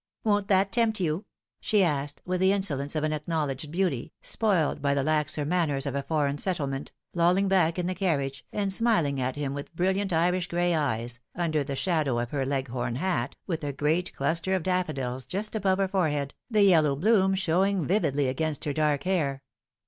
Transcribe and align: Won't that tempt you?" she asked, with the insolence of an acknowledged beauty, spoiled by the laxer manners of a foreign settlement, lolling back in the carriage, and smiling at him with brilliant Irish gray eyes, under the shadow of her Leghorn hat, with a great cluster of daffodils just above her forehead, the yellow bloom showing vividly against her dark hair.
Won't 0.23 0.47
that 0.47 0.71
tempt 0.71 0.99
you?" 0.99 1.25
she 1.59 1.83
asked, 1.83 2.23
with 2.25 2.39
the 2.41 2.51
insolence 2.51 2.95
of 2.95 3.03
an 3.03 3.13
acknowledged 3.13 3.69
beauty, 3.69 4.13
spoiled 4.19 4.81
by 4.81 4.95
the 4.95 5.03
laxer 5.03 5.45
manners 5.45 5.85
of 5.85 5.93
a 5.93 6.01
foreign 6.01 6.39
settlement, 6.39 6.91
lolling 7.13 7.47
back 7.47 7.77
in 7.77 7.85
the 7.85 7.93
carriage, 7.93 8.43
and 8.51 8.73
smiling 8.73 9.21
at 9.21 9.35
him 9.35 9.53
with 9.53 9.75
brilliant 9.75 10.11
Irish 10.11 10.47
gray 10.47 10.73
eyes, 10.73 11.19
under 11.35 11.63
the 11.63 11.75
shadow 11.75 12.17
of 12.17 12.31
her 12.31 12.47
Leghorn 12.47 12.95
hat, 12.95 13.35
with 13.45 13.63
a 13.63 13.71
great 13.73 14.11
cluster 14.15 14.55
of 14.55 14.63
daffodils 14.63 15.23
just 15.23 15.53
above 15.55 15.77
her 15.77 15.87
forehead, 15.87 16.33
the 16.49 16.63
yellow 16.63 16.95
bloom 16.95 17.35
showing 17.35 17.85
vividly 17.85 18.27
against 18.27 18.65
her 18.65 18.73
dark 18.73 19.03
hair. 19.03 19.43